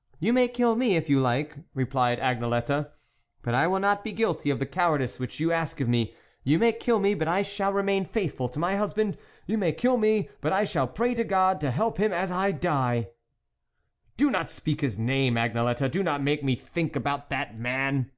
"You 0.18 0.32
may 0.32 0.48
kill 0.48 0.74
me 0.74 0.96
if 0.96 1.08
you 1.08 1.20
like," 1.20 1.54
replied 1.72 2.18
Agnelette," 2.18 2.90
but 3.44 3.54
I 3.54 3.68
will 3.68 3.78
not 3.78 4.02
be 4.02 4.10
guilty 4.10 4.50
of 4.50 4.58
the 4.58 4.66
cowardice 4.66 5.20
which 5.20 5.38
you 5.38 5.52
ask 5.52 5.80
of 5.80 5.88
me; 5.88 6.16
you 6.42 6.58
may 6.58 6.72
kill 6.72 6.98
me, 6.98 7.14
but 7.14 7.28
I 7.28 7.42
shall 7.42 7.72
remain 7.72 8.04
faithful 8.04 8.48
to 8.48 8.58
my 8.58 8.74
husband; 8.74 9.16
you 9.46 9.56
may 9.56 9.70
kill 9.70 9.96
me, 9.96 10.30
but 10.40 10.52
I 10.52 10.64
shall 10.64 10.88
pray 10.88 11.14
to 11.14 11.22
God 11.22 11.60
to 11.60 11.70
help 11.70 11.98
him 11.98 12.12
as 12.12 12.32
I 12.32 12.50
die."" 12.50 13.10
Do 14.16 14.32
not 14.32 14.50
speak 14.50 14.80
his 14.80 14.98
name, 14.98 15.34
Agnelette; 15.36 15.92
do 15.92 16.02
not 16.02 16.24
make 16.24 16.42
me 16.42 16.56
think 16.56 16.96
about 16.96 17.30
that 17.30 17.56
man.' 17.56 18.10